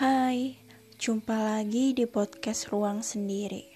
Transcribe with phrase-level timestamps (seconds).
[0.00, 0.56] Hai,
[0.96, 3.68] jumpa lagi di podcast Ruang Sendiri.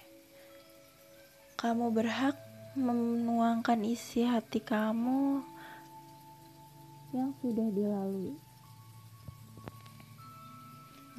[1.60, 2.32] Kamu berhak
[2.80, 5.44] menuangkan isi hati kamu
[7.12, 8.32] yang sudah dilalui.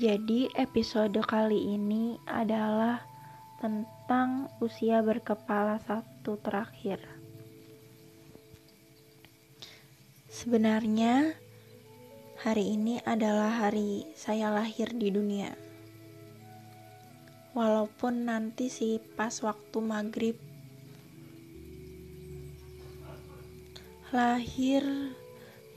[0.02, 3.06] Jadi, episode kali ini adalah
[3.61, 6.97] tentang usia berkepala satu terakhir.
[10.33, 11.44] Sebenarnya,
[12.45, 15.57] Hari ini adalah hari saya lahir di dunia.
[17.57, 20.37] Walaupun nanti sih pas waktu maghrib.
[24.13, 24.85] Lahir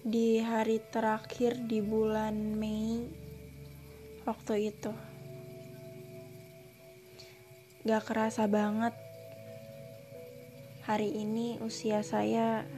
[0.05, 3.09] di hari terakhir di bulan Mei
[4.29, 4.93] waktu itu.
[7.89, 8.93] Gak kerasa banget.
[10.85, 12.69] Hari ini usia saya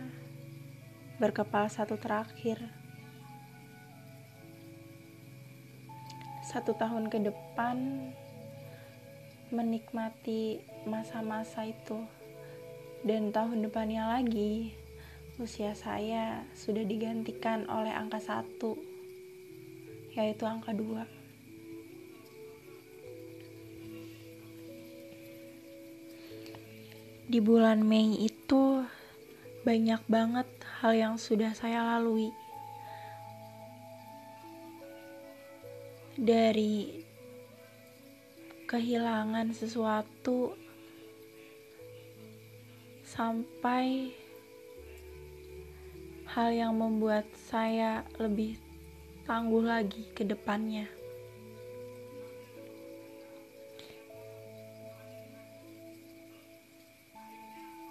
[1.19, 2.80] berkepala satu terakhir
[6.51, 8.11] satu tahun ke depan
[9.55, 12.03] menikmati masa-masa itu.
[13.07, 14.75] Dan tahun depannya lagi
[15.39, 18.75] usia saya sudah digantikan oleh angka satu
[20.11, 21.07] yaitu angka dua.
[27.31, 28.83] Di bulan Mei itu
[29.63, 30.51] banyak banget
[30.83, 32.35] hal yang sudah saya lalui
[36.21, 37.01] dari
[38.69, 40.53] kehilangan sesuatu
[43.09, 44.13] sampai
[46.29, 48.61] hal yang membuat saya lebih
[49.25, 50.85] tangguh lagi ke depannya.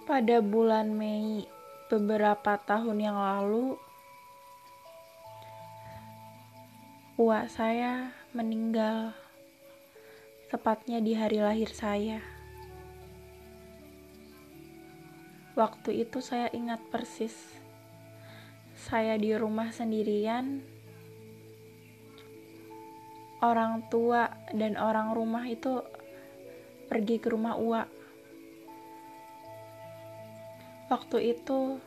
[0.06, 1.50] Pada bulan Mei
[1.90, 3.74] beberapa tahun yang lalu,
[7.18, 9.10] uak saya meninggal
[10.54, 12.22] tepatnya di hari lahir saya.
[15.58, 17.34] Waktu itu saya ingat persis.
[18.78, 20.62] Saya di rumah sendirian.
[23.42, 25.82] Orang tua dan orang rumah itu
[26.86, 27.82] pergi ke rumah Uwa.
[30.86, 31.82] Waktu itu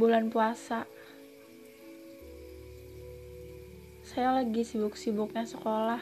[0.00, 0.88] bulan puasa.
[4.12, 5.96] Saya lagi sibuk-sibuknya sekolah.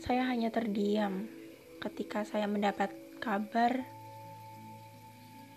[0.00, 1.28] Saya hanya terdiam
[1.76, 2.88] ketika saya mendapat
[3.20, 3.84] kabar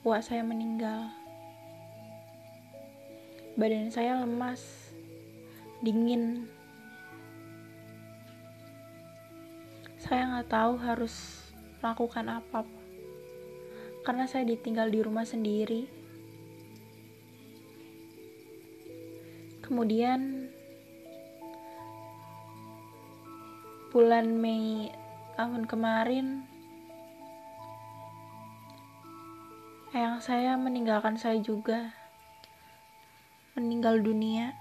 [0.04, 1.16] bahwa saya meninggal.
[3.56, 4.92] Badan saya lemas,
[5.80, 6.52] dingin.
[9.96, 11.40] Saya nggak tahu harus
[11.80, 12.68] melakukan apa,
[14.04, 15.95] karena saya ditinggal di rumah sendiri
[19.66, 20.46] Kemudian
[23.90, 24.94] bulan Mei
[25.34, 26.46] tahun kemarin
[29.98, 31.98] ayah saya meninggalkan saya juga.
[33.58, 34.54] Meninggal dunia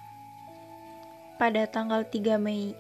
[1.37, 2.73] pada tanggal 3 Mei.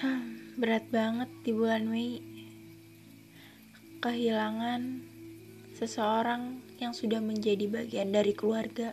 [0.00, 0.24] Hah,
[0.56, 2.24] berat banget di bulan Mei.
[4.00, 5.04] Kehilangan
[5.76, 8.90] seseorang yang sudah menjadi bagian dari keluarga.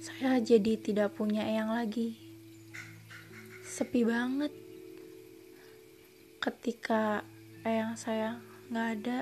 [0.00, 2.16] Saya jadi tidak punya eyang lagi.
[3.60, 4.56] Sepi banget.
[6.40, 7.20] Ketika
[7.68, 8.40] eyang saya
[8.72, 9.18] nggak ada,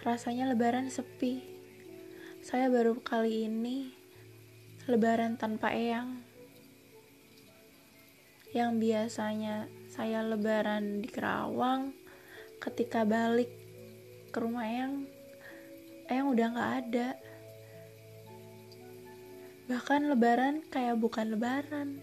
[0.00, 1.44] rasanya lebaran sepi.
[2.40, 4.00] Saya baru kali ini
[4.88, 6.29] Lebaran tanpa Eyang.
[8.50, 11.94] Yang biasanya saya lebaran di Kerawang,
[12.58, 13.46] ketika balik
[14.34, 15.06] ke rumah Eyang,
[16.10, 17.08] Eyang udah gak ada.
[19.70, 22.02] Bahkan lebaran kayak bukan lebaran.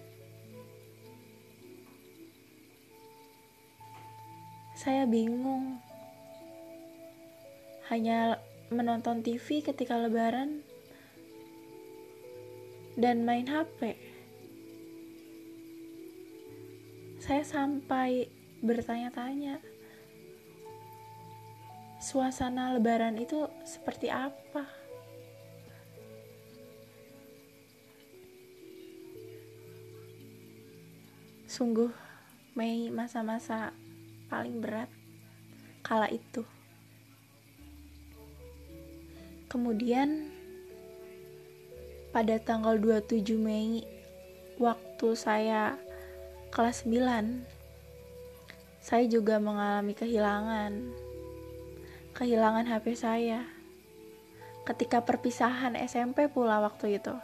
[4.80, 5.84] Saya bingung.
[7.92, 8.40] Hanya
[8.72, 10.64] menonton TV ketika lebaran
[12.96, 14.07] dan main HP.
[17.28, 18.32] Saya sampai
[18.64, 19.60] bertanya-tanya,
[22.00, 24.64] suasana Lebaran itu seperti apa?
[31.52, 31.92] Sungguh,
[32.56, 33.76] Mei masa-masa
[34.32, 34.88] paling berat
[35.84, 36.48] kala itu.
[39.52, 40.32] Kemudian
[42.16, 43.84] pada tanggal 27 Mei
[44.64, 45.76] waktu saya
[46.54, 47.48] kelas 9
[48.84, 50.94] saya juga mengalami kehilangan
[52.16, 53.44] kehilangan HP saya
[54.68, 57.16] ketika perpisahan SMP pula waktu itu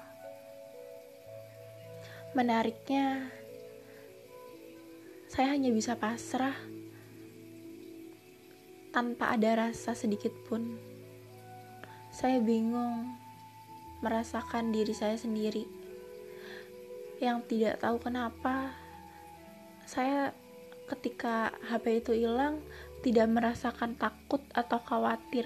[2.34, 3.30] menariknya
[5.34, 6.54] saya hanya bisa pasrah
[8.94, 10.78] tanpa ada rasa sedikit pun.
[12.14, 13.10] Saya bingung
[14.06, 15.66] merasakan diri saya sendiri
[17.18, 18.70] yang tidak tahu kenapa
[19.94, 20.34] saya
[20.90, 22.58] ketika HP itu hilang
[23.06, 25.46] tidak merasakan takut atau khawatir.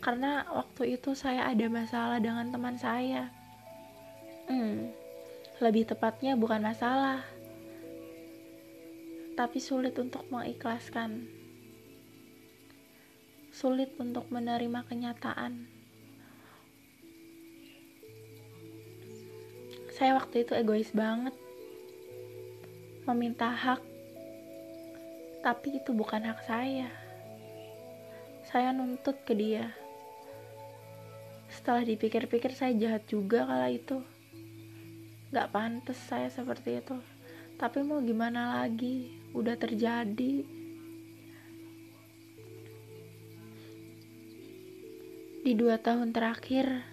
[0.00, 3.28] Karena waktu itu saya ada masalah dengan teman saya.
[4.48, 4.88] Hmm,
[5.60, 7.20] lebih tepatnya bukan masalah,
[9.36, 11.28] tapi sulit untuk mengikhlaskan,
[13.52, 15.77] sulit untuk menerima kenyataan.
[19.98, 21.34] Saya waktu itu egois banget,
[23.02, 23.82] meminta hak,
[25.42, 26.86] tapi itu bukan hak saya.
[28.46, 29.74] Saya nuntut ke dia.
[31.50, 33.98] Setelah dipikir-pikir, saya jahat juga kala itu.
[35.34, 36.94] Gak pantas saya seperti itu.
[37.58, 39.18] Tapi mau gimana lagi?
[39.34, 40.46] Udah terjadi.
[45.42, 46.86] Di dua tahun terakhir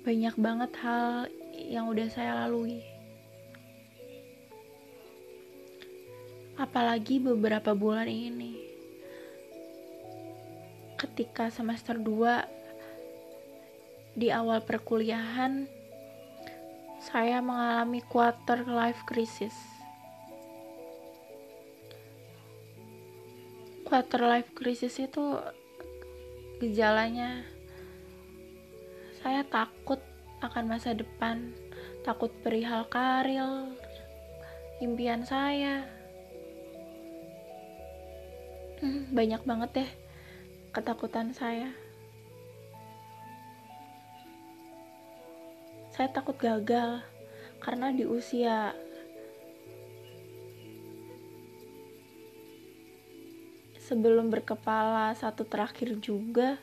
[0.00, 1.28] banyak banget hal
[1.70, 2.82] yang udah saya lalui
[6.58, 8.58] apalagi beberapa bulan ini
[10.98, 12.60] ketika semester 2
[14.18, 15.64] di awal perkuliahan
[17.00, 19.56] saya mengalami quarter life crisis.
[23.88, 25.40] Quarter life crisis itu
[26.60, 27.40] gejalanya
[29.24, 30.04] saya takut
[30.40, 31.52] akan masa depan,
[32.04, 33.76] takut perihal karir,
[34.80, 35.84] impian saya.
[38.80, 39.90] Hmm, banyak banget deh
[40.72, 41.68] ketakutan saya.
[46.00, 47.04] saya takut gagal
[47.60, 48.72] karena di usia
[53.76, 56.56] sebelum berkepala satu terakhir juga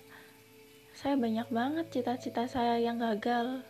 [0.98, 3.62] saya banyak banget cita-cita saya yang gagal.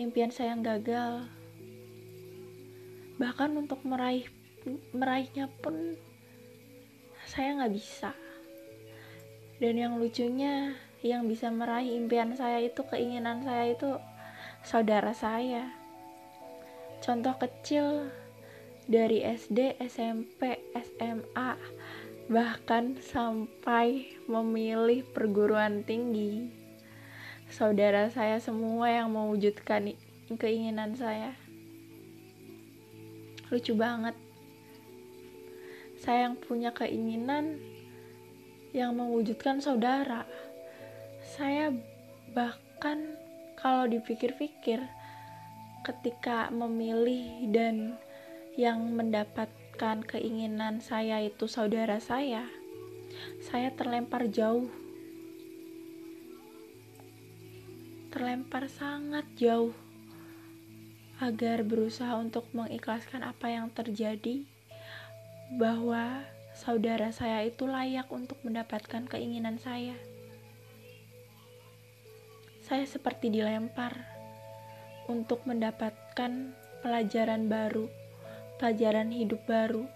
[0.00, 1.28] Impian saya yang gagal.
[3.20, 4.24] Bahkan untuk meraih
[4.96, 5.92] meraihnya pun
[7.28, 8.16] saya nggak bisa.
[9.60, 10.72] Dan yang lucunya
[11.04, 14.00] yang bisa meraih impian saya itu keinginan saya itu
[14.64, 15.68] saudara saya.
[17.04, 18.08] Contoh kecil
[18.88, 21.60] dari SD, SMP, SMA,
[22.32, 26.48] bahkan sampai memilih perguruan tinggi.
[27.52, 29.92] Saudara saya semua yang mewujudkan
[30.40, 31.36] keinginan saya.
[33.52, 34.16] Lucu banget.
[36.00, 37.60] Saya yang punya keinginan
[38.72, 40.24] yang mewujudkan saudara.
[41.36, 41.68] Saya
[42.32, 43.12] bahkan
[43.60, 44.80] kalau dipikir-pikir
[45.84, 48.00] ketika memilih dan
[48.56, 48.80] yang
[50.06, 52.46] keinginan saya itu saudara saya.
[53.42, 54.70] Saya terlempar jauh.
[58.14, 59.74] Terlempar sangat jauh
[61.18, 64.46] agar berusaha untuk mengikhlaskan apa yang terjadi
[65.58, 66.22] bahwa
[66.54, 69.98] saudara saya itu layak untuk mendapatkan keinginan saya.
[72.62, 73.98] Saya seperti dilempar
[75.10, 76.54] untuk mendapatkan
[76.86, 77.90] pelajaran baru,
[78.62, 79.90] pelajaran hidup baru,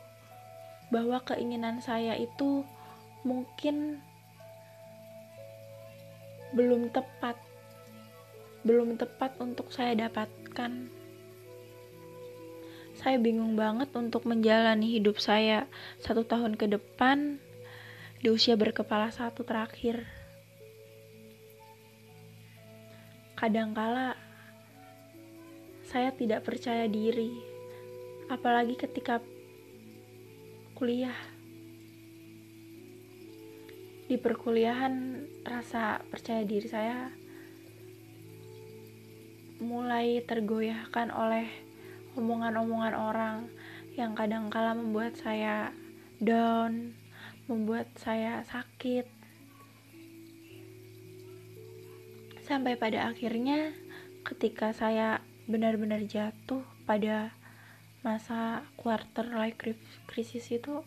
[0.91, 2.67] bahwa keinginan saya itu
[3.23, 4.03] mungkin
[6.51, 7.39] belum tepat,
[8.67, 10.91] belum tepat untuk saya dapatkan.
[12.99, 15.71] Saya bingung banget untuk menjalani hidup saya
[16.03, 17.39] satu tahun ke depan
[18.19, 20.03] di usia berkepala satu terakhir.
[23.39, 24.19] Kadangkala
[25.87, 27.56] saya tidak percaya diri,
[28.31, 29.23] apalagi ketika
[30.75, 31.17] kuliah.
[34.07, 37.11] Di perkuliahan, rasa percaya diri saya
[39.59, 41.49] mulai tergoyahkan oleh
[42.15, 43.37] omongan-omongan orang
[43.99, 45.75] yang kadangkala membuat saya
[46.23, 46.95] down,
[47.51, 49.17] membuat saya sakit,
[52.47, 53.75] Sampai pada akhirnya
[54.23, 55.19] ketika saya
[55.51, 57.35] benar-benar jatuh pada
[58.07, 59.59] masa quarter life
[60.07, 60.87] crisis itu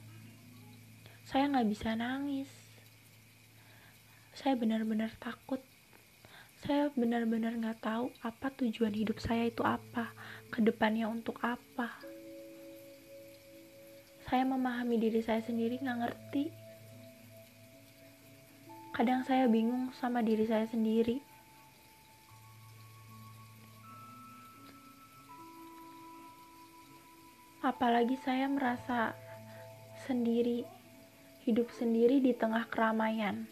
[1.28, 2.48] saya nggak bisa nangis
[4.32, 5.60] saya benar-benar takut
[6.60, 10.12] saya benar-benar nggak tahu apa tujuan hidup saya itu apa,
[10.52, 11.88] ke depannya untuk apa.
[14.28, 16.52] Saya memahami diri saya sendiri nggak ngerti.
[18.92, 21.24] Kadang saya bingung sama diri saya sendiri.
[27.60, 29.12] Apalagi saya merasa
[30.08, 30.64] sendiri,
[31.44, 33.44] hidup sendiri di tengah keramaian.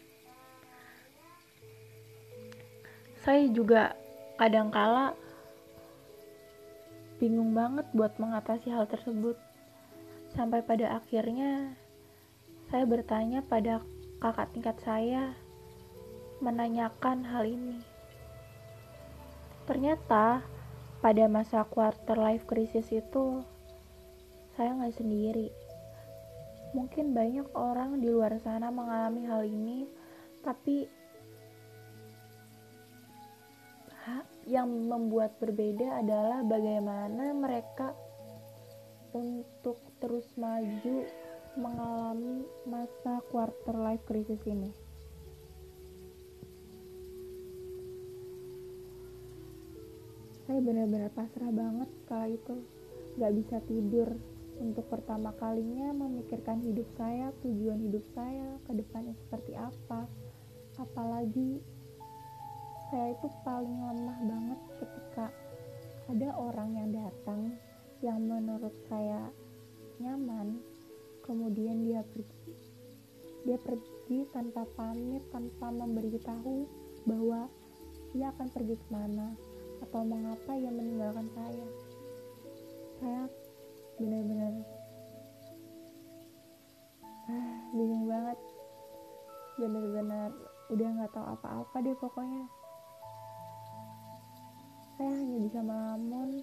[3.20, 3.92] Saya juga
[4.40, 5.12] kadangkala
[7.20, 9.36] bingung banget buat mengatasi hal tersebut.
[10.32, 11.76] Sampai pada akhirnya
[12.72, 13.84] saya bertanya pada
[14.24, 15.36] kakak tingkat saya
[16.40, 17.84] menanyakan hal ini.
[19.68, 20.40] Ternyata
[21.04, 23.44] pada masa quarter life crisis itu
[24.58, 25.54] saya nggak sendiri.
[26.74, 29.86] Mungkin banyak orang di luar sana mengalami hal ini,
[30.42, 30.90] tapi
[34.50, 37.94] yang membuat berbeda adalah bagaimana mereka
[39.14, 41.06] untuk terus maju
[41.54, 44.74] mengalami masa quarter life crisis ini.
[50.48, 52.56] Saya benar-benar pasrah banget kala itu,
[53.20, 54.16] gak bisa tidur
[54.58, 60.10] untuk pertama kalinya memikirkan hidup saya, tujuan hidup saya, ke depannya seperti apa.
[60.78, 61.62] Apalagi
[62.90, 65.26] saya itu paling lemah banget ketika
[66.08, 67.54] ada orang yang datang
[68.02, 69.30] yang menurut saya
[70.02, 70.58] nyaman,
[71.22, 72.54] kemudian dia pergi.
[73.46, 76.66] Dia pergi tanpa pamit, tanpa memberitahu
[77.06, 77.46] bahwa
[78.16, 79.36] dia akan pergi ke mana
[79.84, 81.68] atau mengapa ia meninggalkan saya.
[82.98, 83.22] Saya
[83.98, 84.54] benar-benar
[87.28, 88.38] ah, bingung banget.
[89.58, 90.30] Benar-benar
[90.70, 92.44] udah nggak tahu apa-apa deh pokoknya.
[94.94, 96.42] Saya hanya bisa melamun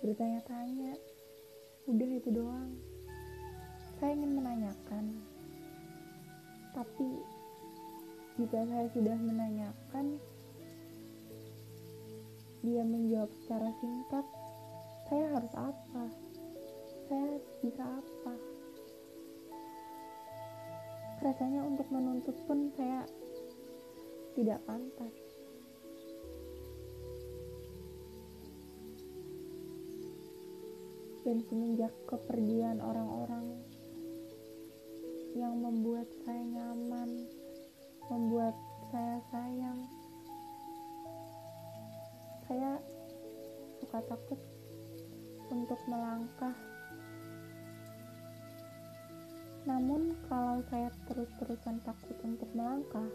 [0.00, 0.96] bertanya-tanya.
[1.88, 2.72] Udah itu doang.
[4.00, 5.04] Saya ingin menanyakan.
[6.72, 7.08] Tapi
[8.34, 10.18] jika saya sudah menanyakan
[12.64, 14.26] dia menjawab secara singkat
[15.06, 16.04] saya harus apa
[17.08, 18.34] saya bisa apa?
[21.20, 23.04] Rasanya untuk menuntut pun saya
[24.36, 25.14] tidak pantas.
[31.24, 33.64] Dan semenjak kepergian orang-orang
[35.34, 37.26] yang membuat saya nyaman
[38.06, 38.54] membuat
[38.92, 39.80] saya sayang
[42.46, 42.78] saya
[43.82, 44.38] suka takut
[45.50, 46.54] untuk melangkah
[49.64, 53.08] namun kalau saya terus-terusan takut untuk melangkah,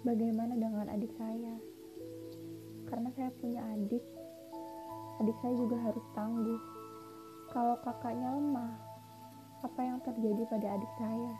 [0.00, 1.60] bagaimana dengan adik saya?
[2.88, 4.00] Karena saya punya adik,
[5.20, 6.60] adik saya juga harus tangguh.
[7.52, 8.72] Kalau kakaknya lemah,
[9.60, 11.32] apa yang terjadi pada adik saya?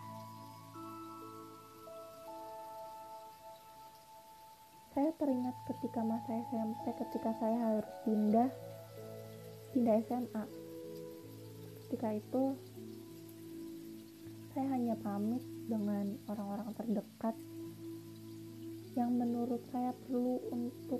[4.93, 8.49] Saya teringat ketika masa SMP ketika saya harus pindah
[9.77, 10.66] pindah SMA
[11.87, 12.59] ketika itu
[14.50, 15.38] saya hanya pamit
[15.71, 17.38] dengan orang-orang terdekat
[18.99, 20.99] yang menurut saya perlu untuk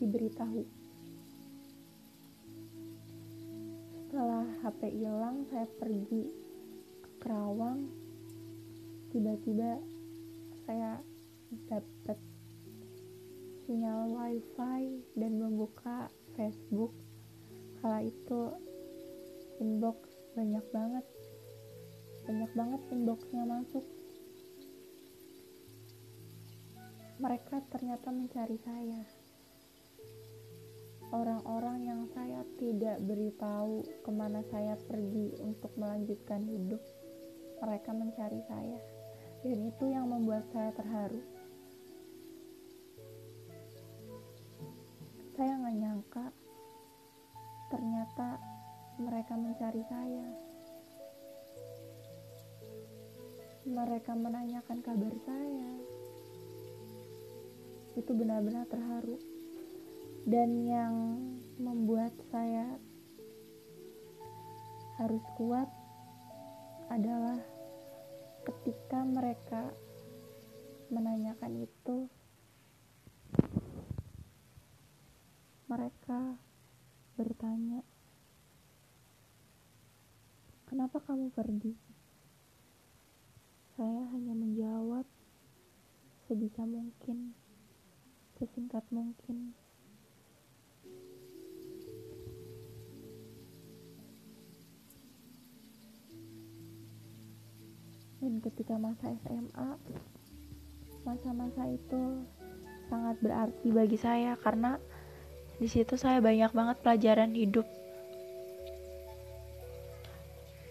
[0.00, 0.64] diberitahu.
[4.08, 6.24] Setelah HP hilang, saya pergi
[7.04, 7.92] ke Kerawang.
[9.12, 9.84] Tiba-tiba
[10.64, 10.96] saya
[11.68, 12.16] dapat
[13.68, 16.08] sinyal wifi dan membuka
[16.40, 16.96] Facebook.
[17.84, 18.40] Kala itu
[19.60, 21.04] inbox banyak banget.
[22.24, 23.84] Banyak banget inboxnya masuk.
[27.20, 29.02] Mereka ternyata mencari saya.
[31.12, 36.80] Orang-orang yang saya tidak beritahu ke mana saya pergi untuk melanjutkan hidup
[37.60, 38.80] mereka mencari saya.
[39.44, 41.20] Dan itu yang membuat saya terharu.
[45.36, 46.26] Saya nggak nyangka
[47.68, 48.36] ternyata
[49.00, 50.26] mereka mencari saya.
[53.62, 55.70] Mereka menanyakan kabar saya.
[57.96, 59.16] Itu benar-benar terharu.
[60.28, 60.94] Dan yang
[61.56, 62.66] membuat saya
[65.00, 65.70] harus kuat
[66.92, 67.40] adalah
[68.44, 69.72] ketika mereka
[70.92, 72.10] menanyakan itu
[75.72, 76.36] mereka
[77.16, 77.80] bertanya
[80.72, 81.76] Kenapa kamu pergi?
[83.76, 85.04] Saya hanya menjawab
[86.24, 87.36] sebisa mungkin
[88.40, 89.52] sesingkat mungkin
[98.24, 99.76] dan ketika masa SMA
[101.04, 102.24] masa-masa itu
[102.88, 104.80] sangat berarti bagi saya karena
[105.60, 107.68] di situ saya banyak banget pelajaran hidup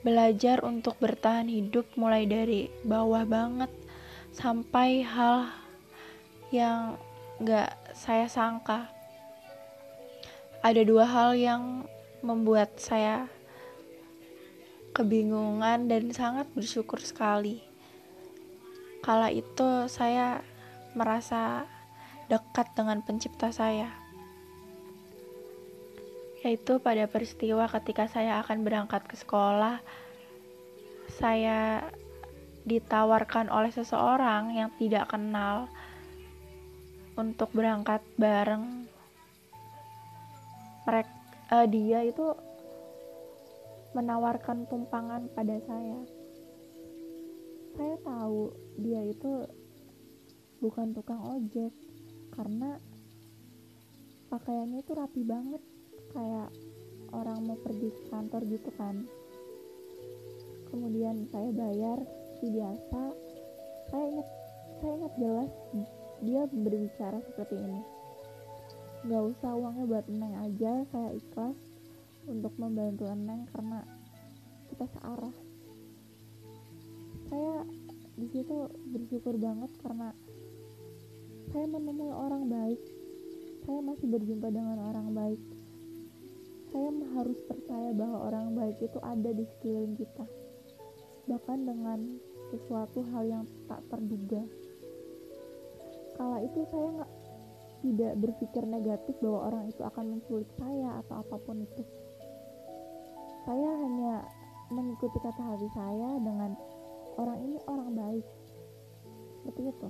[0.02, 3.70] belajar untuk bertahan hidup mulai dari bawah banget
[4.34, 5.50] sampai hal
[6.50, 6.98] yang
[7.42, 8.90] gak saya sangka
[10.62, 11.90] ada dua hal yang
[12.22, 13.26] membuat saya
[14.94, 17.66] kebingungan dan sangat bersyukur sekali.
[19.02, 20.46] Kala itu saya
[20.94, 21.66] merasa
[22.30, 24.01] dekat dengan pencipta saya.
[26.42, 29.78] Yaitu pada peristiwa ketika saya akan berangkat ke sekolah,
[31.22, 31.86] saya
[32.66, 35.70] ditawarkan oleh seseorang yang tidak kenal
[37.14, 38.90] untuk berangkat bareng.
[40.90, 41.14] Mereka,
[41.54, 42.26] uh, dia itu
[43.94, 46.00] menawarkan tumpangan pada saya.
[47.78, 48.50] Saya tahu
[48.82, 49.46] dia itu
[50.58, 51.74] bukan tukang ojek
[52.34, 52.78] karena
[54.30, 55.62] pakaiannya itu rapi banget
[56.12, 56.50] kayak
[57.12, 59.08] orang mau pergi ke kantor gitu kan.
[60.72, 62.00] Kemudian saya bayar
[62.40, 63.02] si biasa.
[63.92, 64.28] Saya ingat
[64.80, 65.52] saya ingat jelas
[66.22, 67.82] dia berbicara seperti ini.
[69.10, 71.58] Gak usah uangnya buat neng aja, saya ikhlas
[72.30, 73.82] untuk membantu Eneng karena
[74.70, 75.34] kita searah
[77.32, 77.64] saya
[78.20, 78.56] di situ
[78.92, 80.12] bersyukur banget karena
[81.52, 82.82] saya menemui orang baik
[83.64, 85.40] saya masih berjumpa dengan orang baik
[86.72, 90.26] saya harus percaya bahwa orang baik itu ada di sekeliling kita
[91.30, 92.00] bahkan dengan
[92.52, 94.44] sesuatu hal yang tak terduga.
[96.20, 97.14] Kala itu saya nggak
[97.82, 101.84] tidak berpikir negatif bahwa orang itu akan menculik saya atau apa pun itu.
[103.48, 104.28] Saya hanya
[104.70, 106.54] mengikuti kata hati saya dengan
[107.18, 108.26] orang ini orang baik.
[109.42, 109.90] Seperti itu.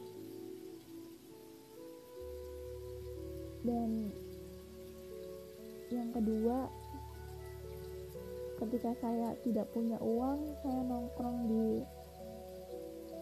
[3.62, 3.90] Dan
[5.92, 6.72] yang kedua
[8.64, 11.68] ketika saya tidak punya uang saya nongkrong di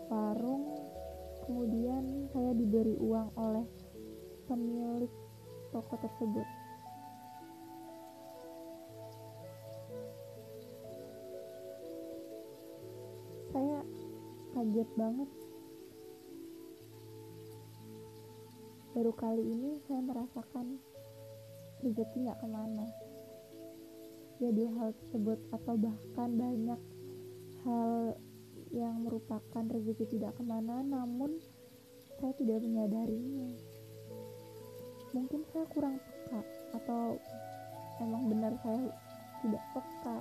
[0.09, 0.65] warung
[1.49, 3.65] kemudian saya diberi uang oleh
[4.45, 5.09] pemilik
[5.69, 6.47] toko tersebut.
[13.49, 13.81] Saya
[14.53, 15.29] kaget banget.
[18.93, 20.81] Baru kali ini saya merasakan
[21.83, 22.85] rezeki nggak ke mana.
[24.39, 26.81] Ya dua hal tersebut atau bahkan banyak
[27.63, 28.15] hal
[28.71, 31.39] yang merupakan rezeki tidak ke mana namun
[32.19, 33.55] saya tidak menyadarinya.
[35.15, 36.41] Mungkin saya kurang peka
[36.77, 37.17] atau
[38.03, 38.79] memang benar saya
[39.41, 40.17] tidak peka.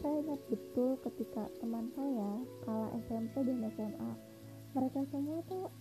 [0.00, 2.30] Saya ingat betul ketika teman saya
[2.62, 4.35] kala SMP dan SMA
[4.76, 5.72] mereka semua tuh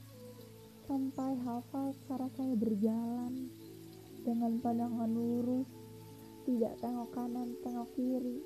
[0.87, 3.51] sampai hafal cara saya berjalan
[4.23, 5.67] dengan pandangan lurus
[6.47, 8.39] tidak tengok kanan tengok kiri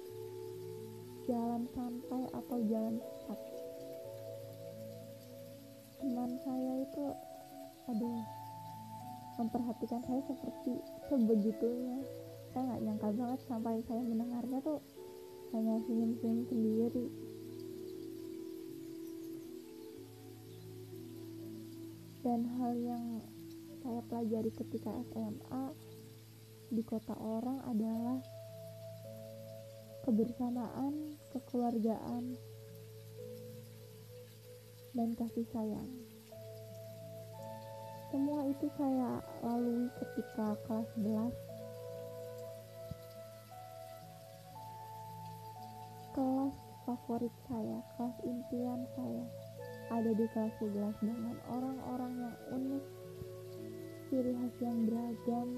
[1.30, 3.40] jalan santai atau jalan cepat.
[6.02, 7.06] Teman saya itu
[7.94, 8.22] aduh
[9.38, 10.74] memperhatikan saya seperti
[11.06, 12.02] sebegitunya.
[12.50, 14.82] Saya nggak nyangka banget sampai saya mendengarnya tuh
[15.54, 17.29] hanya senyum-senyum sendiri
[22.20, 23.24] dan hal yang
[23.80, 25.66] saya pelajari ketika SMA
[26.70, 28.20] di kota orang adalah
[30.04, 32.36] kebersamaan, kekeluargaan,
[34.92, 35.90] dan kasih sayang.
[38.12, 41.32] Semua itu saya lalui ketika kelas 11
[46.10, 49.49] kelas favorit saya, kelas impian saya
[49.90, 52.86] ada di kelas 11 dengan orang-orang yang unik,
[54.10, 55.50] ciri khas yang beragam,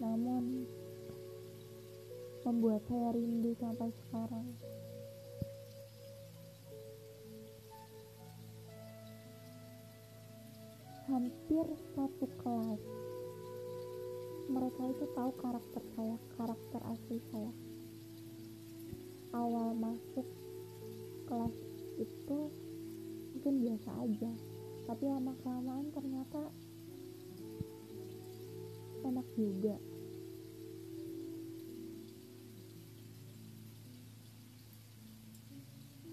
[0.00, 0.64] namun
[2.48, 4.48] membuat saya rindu sampai sekarang.
[11.08, 12.82] Hampir satu kelas,
[14.48, 17.52] mereka itu tahu karakter saya, karakter asli saya
[19.30, 20.26] awal masuk
[21.30, 21.54] kelas
[22.02, 22.38] itu
[23.40, 24.32] mungkin biasa aja.
[24.84, 26.52] Tapi lama kelamaan ternyata
[29.00, 29.80] enak juga.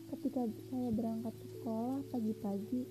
[0.07, 2.87] Ketika saya berangkat ke sekolah pagi-pagi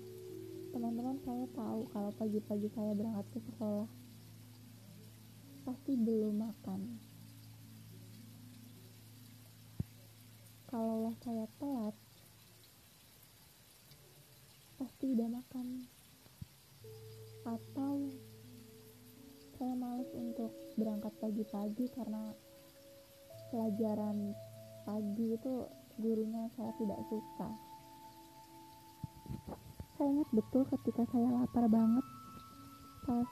[0.69, 3.89] teman-teman saya tahu kalau pagi-pagi saya berangkat ke sekolah
[5.65, 7.01] pasti belum makan.
[10.69, 11.97] Kalaulah saya telat
[15.07, 15.67] pasti udah makan.
[17.47, 18.11] Atau
[19.55, 22.35] saya males untuk berangkat pagi-pagi karena
[23.47, 24.35] pelajaran
[24.83, 25.63] pagi itu
[25.95, 27.49] gurunya saya tidak suka.
[29.95, 32.05] Saya ingat betul ketika saya lapar banget
[33.07, 33.29] pas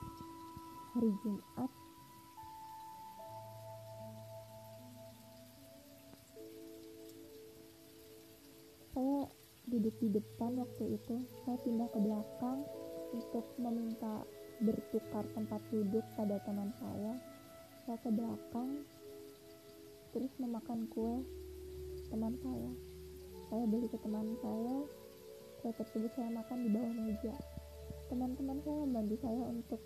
[0.95, 1.71] hari Jumat
[9.85, 12.65] duduk di depan waktu itu saya pindah ke belakang
[13.13, 14.25] untuk meminta
[14.57, 17.13] bertukar tempat duduk pada teman saya.
[17.85, 18.81] Saya ke belakang
[20.09, 21.21] terus memakan kue
[22.09, 22.71] teman saya.
[23.53, 24.89] Saya beli ke teman saya
[25.61, 27.35] kue tersebut saya makan di bawah meja.
[28.09, 29.81] Teman-teman saya membantu saya untuk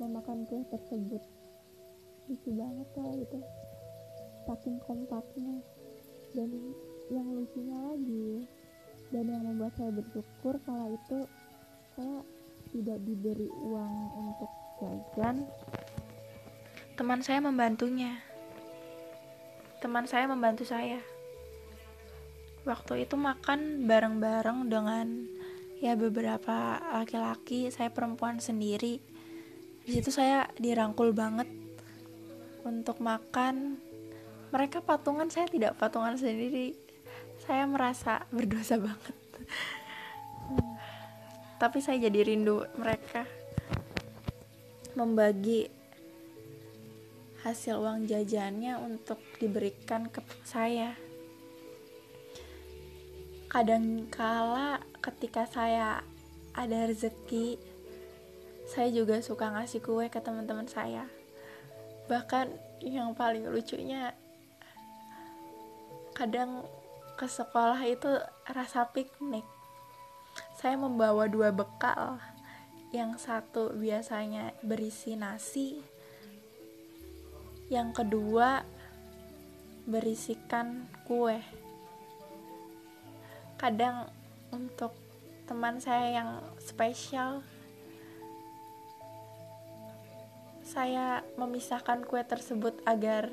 [0.00, 1.20] memakan kue tersebut.
[2.32, 3.38] Lucu banget kalau itu
[4.48, 5.60] saking kompaknya.
[6.32, 6.48] Dan
[7.12, 8.48] yang lucunya lagi
[9.14, 11.22] dan yang membuat saya bersyukur kala itu
[11.94, 12.18] saya
[12.74, 14.50] tidak diberi uang untuk
[14.82, 15.46] jajan.
[16.98, 18.18] Teman saya membantunya.
[19.78, 20.98] Teman saya membantu saya.
[22.66, 25.30] Waktu itu makan bareng-bareng dengan
[25.78, 28.98] ya beberapa laki-laki saya perempuan sendiri.
[29.86, 31.46] Di situ saya dirangkul banget
[32.66, 33.78] untuk makan.
[34.50, 36.83] Mereka patungan saya tidak patungan sendiri
[37.44, 39.16] saya merasa berdosa banget
[41.64, 43.24] tapi saya jadi rindu mereka
[44.94, 45.72] membagi
[47.44, 50.96] hasil uang jajannya untuk diberikan ke saya.
[53.52, 56.00] Kadang kala ketika saya
[56.56, 57.60] ada rezeki,
[58.64, 61.08] saya juga suka ngasih kue ke teman-teman saya.
[62.08, 62.52] Bahkan
[62.84, 64.12] yang paling lucunya
[66.12, 66.64] kadang
[67.14, 68.10] ke sekolah itu
[68.46, 69.46] rasa piknik.
[70.58, 72.18] Saya membawa dua bekal.
[72.94, 75.82] Yang satu biasanya berisi nasi,
[77.66, 78.62] yang kedua
[79.84, 81.42] berisikan kue
[83.58, 84.06] kadang
[84.54, 84.94] untuk
[85.50, 86.30] teman saya yang
[86.62, 87.42] spesial
[90.64, 93.28] saya memisahkan kue tersebut agar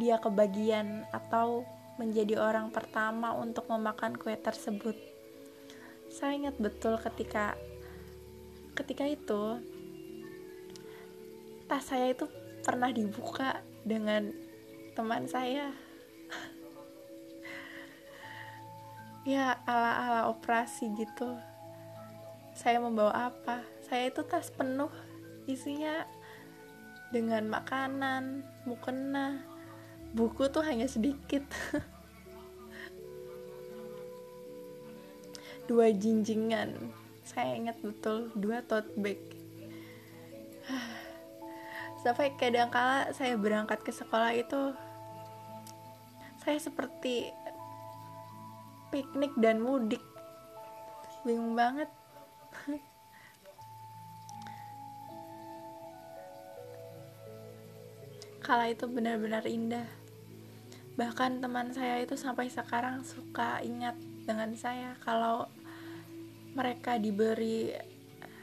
[0.00, 1.68] dia kebagian atau
[1.98, 4.94] menjadi orang pertama untuk memakan kue tersebut.
[6.08, 7.58] Saya ingat betul ketika
[8.78, 9.58] ketika itu
[11.66, 12.30] tas saya itu
[12.62, 14.30] pernah dibuka dengan
[14.94, 15.74] teman saya.
[19.28, 21.36] Ya ala-ala operasi gitu.
[22.56, 23.60] Saya membawa apa?
[23.84, 24.88] Saya itu tas penuh
[25.44, 26.08] isinya
[27.12, 29.57] dengan makanan mukena
[30.16, 31.44] buku tuh hanya sedikit.
[35.68, 36.92] Dua jinjingan.
[37.28, 39.20] Saya ingat betul dua tote bag.
[42.00, 44.72] Sampai kadang kala saya berangkat ke sekolah itu
[46.40, 47.28] saya seperti
[48.88, 50.00] piknik dan mudik.
[51.26, 51.92] Bingung banget.
[58.40, 59.97] Kala itu benar-benar indah
[60.98, 63.94] bahkan teman saya itu sampai sekarang suka ingat
[64.26, 65.46] dengan saya kalau
[66.58, 67.70] mereka diberi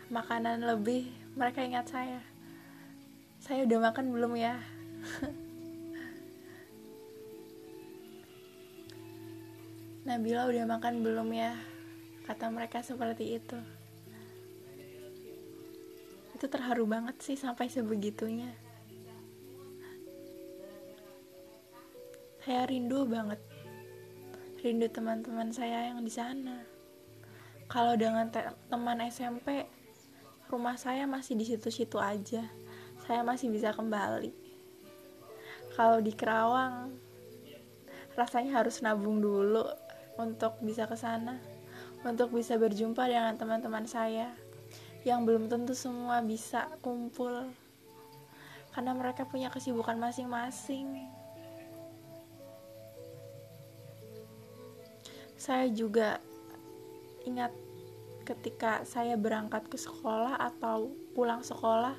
[0.08, 2.24] makanan lebih mereka ingat saya.
[3.44, 4.56] Saya udah makan belum ya?
[10.08, 11.60] Nabila udah makan belum ya?
[12.24, 13.60] Kata mereka seperti itu.
[16.32, 18.64] Itu terharu banget sih sampai sebegitunya
[22.45, 23.41] saya rindu banget.
[24.62, 26.62] Rindu teman-teman saya yang di sana.
[27.65, 28.29] Kalau dengan
[28.69, 29.65] teman SMP
[30.53, 32.45] rumah saya masih di situ-situ aja.
[33.10, 34.29] Saya masih bisa kembali.
[35.73, 36.93] Kalau di Kerawang,
[38.13, 39.65] rasanya harus nabung dulu
[40.21, 41.41] untuk bisa ke sana,
[42.05, 44.29] untuk bisa berjumpa dengan teman-teman saya
[45.01, 47.49] yang belum tentu semua bisa kumpul.
[48.69, 51.14] Karena mereka punya kesibukan masing-masing.
[55.36, 56.19] Saya juga
[57.28, 57.52] ingat
[58.26, 61.93] ketika saya berangkat ke sekolah atau pulang sekolah,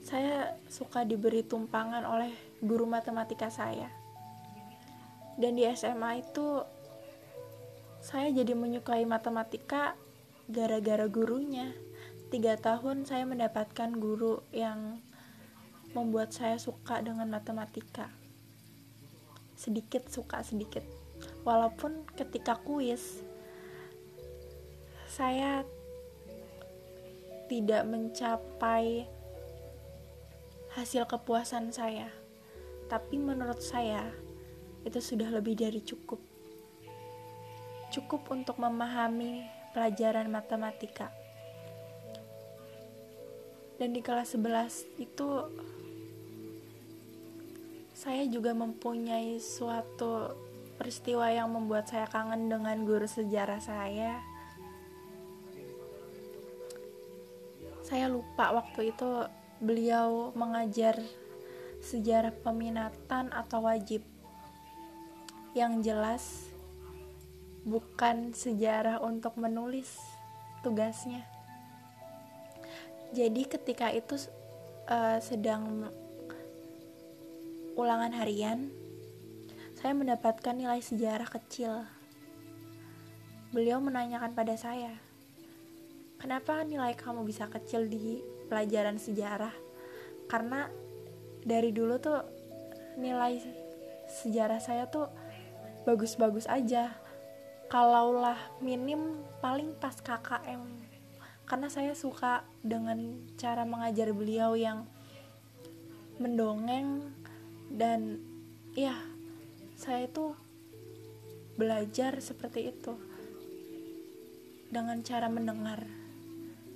[0.00, 2.32] saya suka diberi tumpangan oleh
[2.64, 4.06] guru matematika saya
[5.36, 6.64] dan di SMA itu
[8.00, 9.92] saya jadi menyukai matematika
[10.48, 11.76] gara-gara gurunya.
[12.32, 14.98] Tiga tahun saya mendapatkan guru yang
[15.92, 18.08] membuat saya suka dengan matematika.
[19.54, 20.95] Sedikit suka sedikit.
[21.46, 23.22] Walaupun ketika kuis
[25.06, 25.62] saya
[27.46, 29.06] tidak mencapai
[30.74, 32.10] hasil kepuasan saya.
[32.90, 34.10] Tapi menurut saya
[34.84, 36.18] itu sudah lebih dari cukup
[37.90, 41.08] cukup untuk memahami pelajaran matematika.
[43.80, 45.28] Dan di kelas 11 itu
[47.96, 50.32] saya juga mempunyai suatu
[50.76, 54.20] peristiwa yang membuat saya kangen dengan guru sejarah saya.
[57.82, 59.08] Saya lupa waktu itu
[59.58, 61.00] beliau mengajar
[61.80, 64.04] sejarah peminatan atau wajib.
[65.56, 66.24] Yang jelas
[67.66, 69.90] bukan sejarah untuk menulis
[70.60, 71.24] tugasnya.
[73.16, 74.18] Jadi ketika itu
[74.90, 75.88] uh, sedang
[77.78, 78.70] ulangan harian,
[79.86, 81.86] saya mendapatkan nilai sejarah kecil.
[83.54, 84.98] Beliau menanyakan pada saya,
[86.18, 88.18] "Kenapa nilai kamu bisa kecil di
[88.50, 89.54] pelajaran sejarah?"
[90.26, 90.66] Karena
[91.46, 92.18] dari dulu tuh
[92.98, 93.38] nilai
[94.10, 95.06] sejarah saya tuh
[95.86, 96.90] bagus-bagus aja
[97.70, 100.66] kalaulah minim paling pas KKM
[101.46, 104.82] karena saya suka dengan cara mengajar beliau yang
[106.18, 107.06] mendongeng
[107.70, 108.18] dan
[108.74, 109.14] ya
[109.76, 110.32] saya itu
[111.60, 112.96] belajar seperti itu.
[114.72, 115.84] Dengan cara mendengar.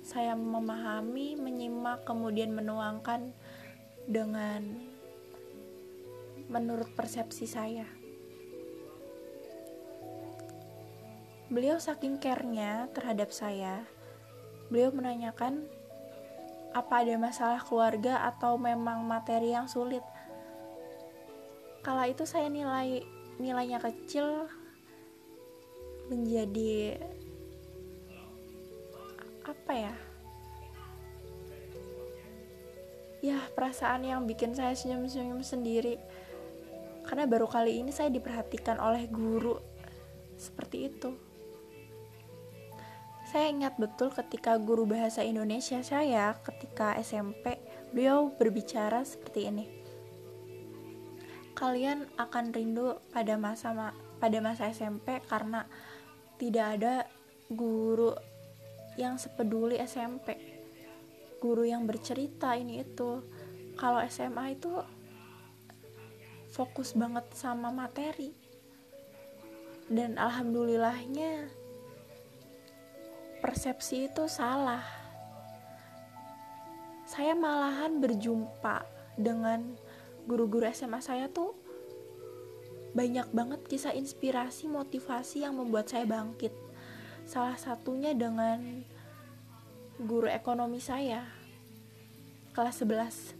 [0.01, 3.33] Saya memahami menyimak kemudian menuangkan
[4.09, 4.65] dengan
[6.49, 7.85] menurut persepsi saya.
[11.51, 13.83] Beliau saking care-nya terhadap saya,
[14.71, 15.67] beliau menanyakan
[16.71, 20.03] apa ada masalah keluarga atau memang materi yang sulit.
[21.81, 23.01] Kala itu saya nilai
[23.41, 24.45] nilainya kecil
[26.13, 27.01] menjadi
[29.41, 29.95] apa ya?
[33.21, 35.97] Ya, perasaan yang bikin saya senyum-senyum sendiri.
[37.05, 39.57] Karena baru kali ini saya diperhatikan oleh guru
[40.37, 41.09] seperti itu.
[43.25, 47.57] Saya ingat betul ketika guru bahasa Indonesia saya ketika SMP,
[47.89, 49.80] beliau berbicara seperti ini.
[51.61, 55.69] Kalian akan rindu pada masa pada masa SMP karena
[56.41, 57.05] tidak ada
[57.53, 58.17] guru
[58.97, 60.41] yang sepeduli SMP.
[61.37, 63.21] Guru yang bercerita ini itu.
[63.77, 64.73] Kalau SMA itu
[66.49, 68.33] fokus banget sama materi.
[69.85, 71.45] Dan alhamdulillahnya
[73.45, 74.81] persepsi itu salah.
[77.05, 78.87] Saya malahan berjumpa
[79.19, 79.75] dengan
[80.27, 81.55] guru-guru SMA saya tuh
[82.91, 86.51] banyak banget kisah inspirasi, motivasi yang membuat saya bangkit.
[87.23, 88.83] Salah satunya dengan
[90.01, 91.23] guru ekonomi saya
[92.51, 93.37] kelas 11.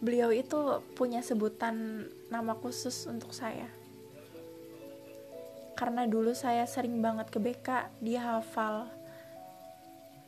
[0.00, 3.68] Beliau itu punya sebutan nama khusus untuk saya
[5.80, 8.84] karena dulu saya sering banget ke BK dia hafal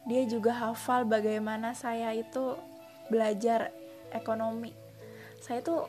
[0.08, 2.56] dia juga hafal bagaimana saya itu
[3.12, 3.68] belajar
[4.14, 4.70] ekonomi.
[5.42, 5.88] Saya tuh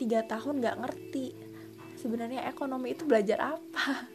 [0.00, 1.50] tiga tahun nggak ngerti
[2.00, 4.08] sebenarnya ekonomi itu belajar apa.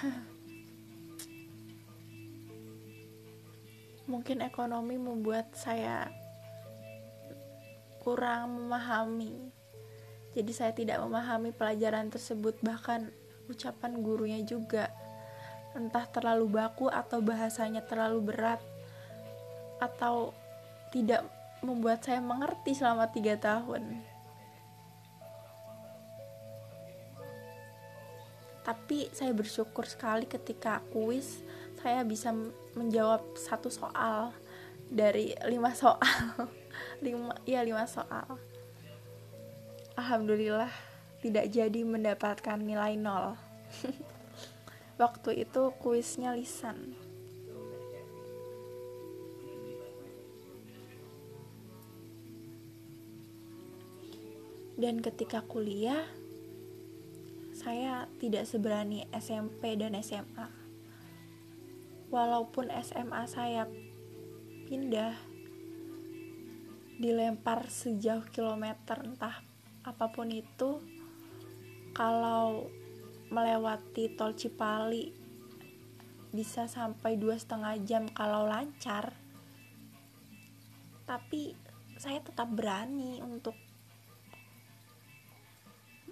[4.10, 6.08] Mungkin ekonomi membuat saya
[8.00, 9.52] kurang memahami.
[10.32, 13.12] Jadi saya tidak memahami pelajaran tersebut bahkan
[13.52, 14.88] ucapan gurunya juga.
[15.76, 18.58] Entah terlalu baku atau bahasanya terlalu berat
[19.80, 20.36] atau
[20.92, 21.24] tidak
[21.64, 24.00] membuat saya mengerti selama tiga tahun.
[28.60, 31.40] Tapi saya bersyukur sekali ketika kuis
[31.80, 32.30] saya bisa
[32.76, 34.36] menjawab satu soal
[34.92, 35.98] dari lima soal.
[37.04, 38.36] Lima ya lima soal.
[39.96, 40.70] Alhamdulillah
[41.24, 43.36] tidak jadi mendapatkan nilai nol.
[45.02, 47.09] Waktu itu kuisnya lisan
[54.80, 56.08] dan ketika kuliah
[57.52, 60.48] saya tidak seberani SMP dan SMA
[62.08, 63.68] walaupun SMA saya
[64.66, 65.14] pindah
[66.96, 69.44] dilempar sejauh kilometer entah
[69.84, 70.80] apa pun itu
[71.92, 72.68] kalau
[73.30, 75.12] melewati tol Cipali
[76.30, 79.14] bisa sampai dua setengah jam kalau lancar.
[81.06, 81.54] Tapi
[81.98, 83.54] saya tetap berani untuk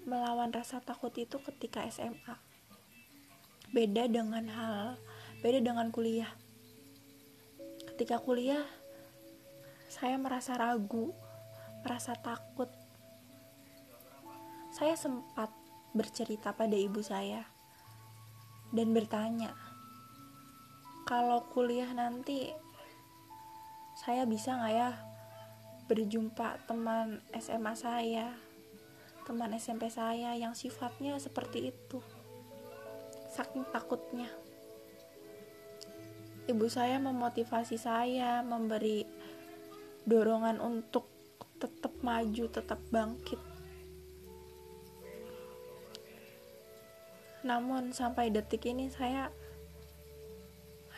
[0.09, 2.35] melawan rasa takut itu ketika SMA
[3.68, 4.97] beda dengan hal
[5.44, 6.33] beda dengan kuliah.
[7.94, 8.64] Ketika kuliah
[9.92, 11.12] saya merasa ragu
[11.85, 12.68] merasa takut.
[14.73, 15.51] Saya sempat
[15.97, 17.49] bercerita pada ibu saya
[18.71, 19.57] dan bertanya
[21.09, 22.53] kalau kuliah nanti
[23.97, 24.90] saya bisa nggak ya
[25.88, 28.37] berjumpa teman SMA saya
[29.29, 32.01] teman SMP saya yang sifatnya seperti itu.
[33.29, 34.33] Saking takutnya.
[36.49, 39.05] Ibu saya memotivasi saya memberi
[40.09, 41.12] dorongan untuk
[41.61, 43.37] tetap maju tetap bangkit.
[47.45, 49.29] Namun sampai detik ini saya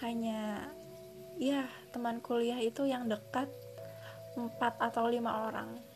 [0.07, 0.71] hanya
[1.35, 3.51] ya teman kuliah itu yang dekat
[4.39, 5.90] empat atau lima orang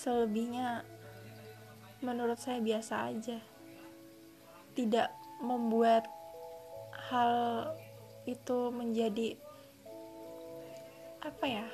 [0.00, 0.80] selebihnya
[2.00, 3.36] menurut saya biasa aja.
[4.72, 5.08] Tidak
[5.44, 6.08] membuat
[7.12, 7.68] hal
[8.24, 9.36] itu menjadi
[11.20, 11.68] apa ya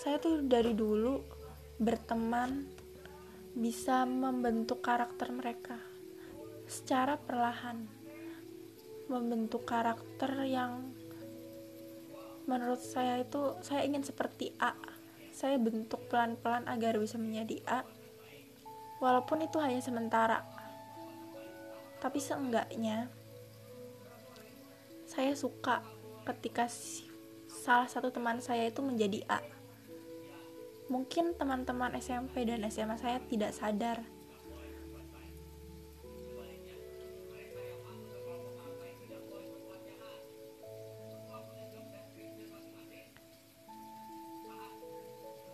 [0.00, 1.20] saya tuh dari dulu
[1.76, 2.64] berteman
[3.52, 5.76] bisa membentuk karakter mereka
[6.64, 7.84] secara perlahan.
[9.06, 10.92] Membentuk karakter yang
[12.50, 14.95] menurut saya itu saya ingin seperti A
[15.36, 17.84] saya bentuk pelan-pelan agar bisa menjadi A
[19.04, 20.40] walaupun itu hanya sementara.
[22.00, 23.12] Tapi seenggaknya
[25.04, 25.84] saya suka
[26.24, 26.64] ketika
[27.52, 29.44] salah satu teman saya itu menjadi A.
[30.88, 34.15] Mungkin teman-teman SMP dan SMA saya tidak sadar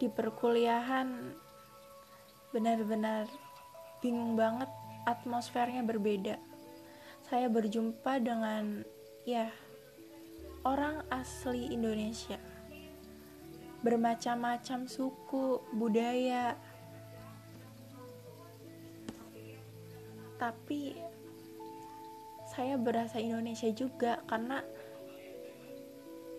[0.03, 1.31] di perkuliahan
[2.51, 3.31] benar-benar
[4.03, 4.67] bingung banget
[5.07, 6.43] atmosfernya berbeda.
[7.23, 8.83] Saya berjumpa dengan
[9.23, 9.47] ya
[10.67, 12.35] orang asli Indonesia.
[13.87, 16.59] Bermacam-macam suku budaya.
[20.35, 20.99] Tapi
[22.51, 24.67] saya berasa Indonesia juga karena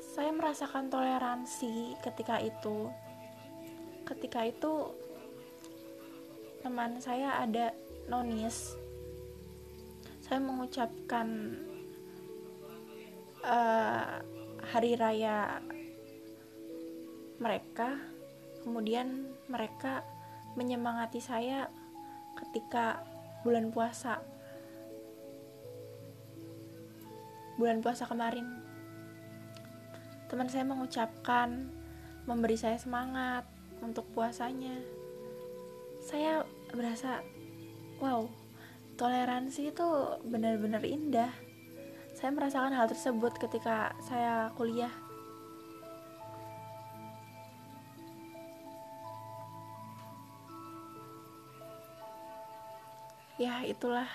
[0.03, 2.91] saya merasakan toleransi ketika itu
[4.13, 4.73] ketika itu
[6.61, 7.73] teman saya ada
[8.07, 8.77] nonis.
[10.23, 11.27] Saya mengucapkan
[13.43, 14.23] uh,
[14.63, 15.59] hari raya
[17.41, 17.99] mereka.
[18.63, 20.07] Kemudian mereka
[20.55, 21.67] menyemangati saya
[22.39, 23.03] ketika
[23.43, 24.23] bulan puasa.
[27.59, 28.47] Bulan puasa kemarin.
[30.31, 31.69] Teman saya mengucapkan
[32.23, 33.52] memberi saya semangat
[33.83, 34.79] untuk puasanya.
[35.99, 37.19] Saya berasa
[37.99, 38.25] wow
[38.95, 39.87] toleransi itu
[40.23, 41.31] benar-benar indah.
[42.15, 44.91] Saya merasakan hal tersebut ketika saya kuliah.
[53.41, 54.07] Ya itulah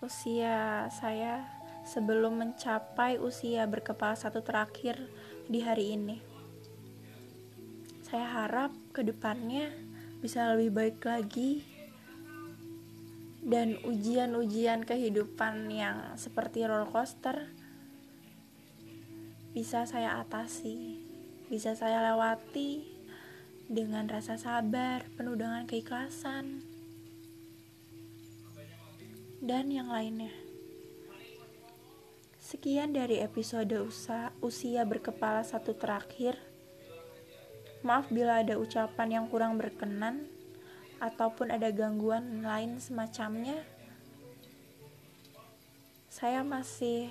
[0.00, 1.44] usia saya
[1.84, 4.96] sebelum mencapai usia berkepala satu terakhir
[5.44, 6.18] di hari ini.
[8.00, 9.70] Saya harap ke depannya
[10.20, 11.64] bisa lebih baik lagi
[13.40, 17.48] dan ujian-ujian kehidupan yang seperti roller coaster
[19.50, 21.02] bisa saya atasi,
[21.50, 22.86] bisa saya lewati
[23.66, 26.62] dengan rasa sabar, penuh dengan keikhlasan,
[29.42, 30.30] dan yang lainnya.
[32.38, 33.74] Sekian dari episode
[34.42, 36.49] usia berkepala satu terakhir.
[37.80, 40.28] Maaf bila ada ucapan yang kurang berkenan
[41.00, 43.56] ataupun ada gangguan lain semacamnya.
[46.12, 47.08] Saya masih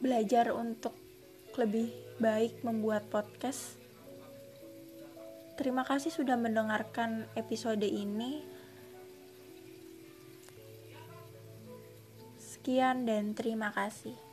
[0.00, 0.96] belajar untuk
[1.60, 3.76] lebih baik membuat podcast.
[5.60, 8.40] Terima kasih sudah mendengarkan episode ini.
[12.40, 14.23] Sekian dan terima kasih.